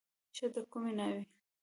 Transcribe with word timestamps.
ښه 0.35 0.47
د 0.53 0.55
کومې 0.71 0.93
ناوې. 0.97 1.23